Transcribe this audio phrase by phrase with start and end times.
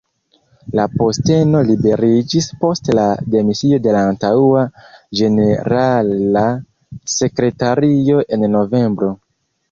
[0.77, 3.03] La posteno liberiĝis post la
[3.35, 4.63] demisio de la antaŭa
[5.19, 6.43] ĝenerala
[7.17, 9.11] sekretario en novembro.